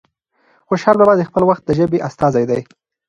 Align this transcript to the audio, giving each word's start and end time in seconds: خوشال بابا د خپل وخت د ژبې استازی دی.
خوشال 0.67 0.95
بابا 0.99 1.13
د 1.17 1.21
خپل 1.29 1.43
وخت 1.49 1.63
د 1.65 1.69
ژبې 1.79 2.03
استازی 2.07 2.45
دی. 2.49 2.61